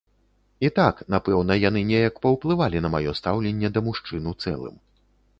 І 0.67 0.69
так, 0.77 1.01
напэўна, 1.15 1.57
яны 1.63 1.83
неяк 1.89 2.15
паўплывалі 2.23 2.81
на 2.85 2.89
маё 2.95 3.13
стаўленне 3.19 3.71
да 3.75 3.83
мужчын 3.89 4.23
у 4.33 4.33
цэлым. 4.47 4.75